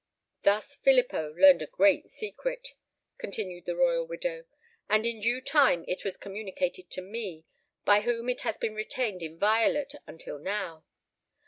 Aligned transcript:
"Thus 0.41 0.75
Filippo 0.75 1.31
learnt 1.35 1.61
a 1.61 1.67
great 1.67 2.09
secret," 2.09 2.69
continued 3.19 3.65
the 3.65 3.75
royal 3.75 4.03
widow; 4.03 4.45
"and 4.89 5.05
in 5.05 5.19
due 5.19 5.39
time 5.39 5.85
it 5.87 6.03
was 6.03 6.17
communicated 6.17 6.89
to 6.89 7.03
me, 7.03 7.45
by 7.85 8.01
whom 8.01 8.27
it 8.27 8.41
has 8.41 8.57
been 8.57 8.73
retained 8.73 9.21
inviolate 9.21 9.93
until 10.07 10.39
now. 10.39 10.83